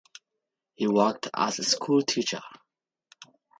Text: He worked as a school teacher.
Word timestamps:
He 0.73 0.87
worked 0.87 1.29
as 1.31 1.59
a 1.59 1.63
school 1.63 2.01
teacher. 2.01 2.41